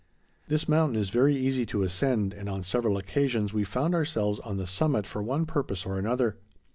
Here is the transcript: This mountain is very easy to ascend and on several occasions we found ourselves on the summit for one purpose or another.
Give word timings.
This 0.47 0.67
mountain 0.67 0.95
is 0.99 1.11
very 1.11 1.35
easy 1.35 1.63
to 1.67 1.83
ascend 1.83 2.33
and 2.33 2.49
on 2.49 2.63
several 2.63 2.97
occasions 2.97 3.53
we 3.53 3.63
found 3.63 3.93
ourselves 3.93 4.39
on 4.39 4.57
the 4.57 4.65
summit 4.65 5.05
for 5.05 5.21
one 5.21 5.45
purpose 5.45 5.85
or 5.85 5.99
another. 5.99 6.37